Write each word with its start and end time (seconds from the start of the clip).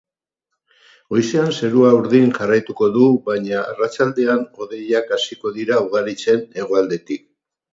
Goizean 1.15 1.51
zerua 1.57 1.91
urdin 1.97 2.31
jarraituko 2.39 2.89
du, 2.97 3.09
baina 3.27 3.59
arratsaldean 3.75 4.43
hodeiak 4.63 5.15
hasiko 5.19 5.53
dira 5.59 5.81
ugaritzen 5.87 6.45
hegoaldetik. 6.59 7.25